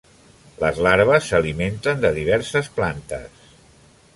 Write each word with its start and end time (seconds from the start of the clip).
Les 0.61 0.79
larves 0.87 1.27
s'alimenten 1.33 2.01
de 2.07 2.13
diverses 2.17 2.71
plantes. 2.79 3.45